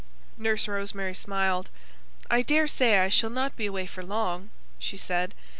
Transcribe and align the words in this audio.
Nurse 0.35 0.67
Rosemary 0.67 1.13
smiled. 1.13 1.69
"I 2.27 2.41
daresay 2.41 2.97
I 2.97 3.09
shall 3.09 3.29
not 3.29 3.55
be 3.55 3.67
away 3.67 3.85
for 3.85 4.01
long," 4.01 4.49
she 4.79 4.97
said. 4.97 5.35